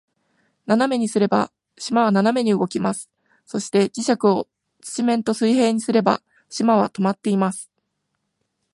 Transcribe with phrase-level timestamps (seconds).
[0.65, 3.11] 斜めにすれば、島は斜めに動きます。
[3.45, 4.47] そして、磁石を
[4.81, 7.69] 土面と水平にすれば、島は停まっています。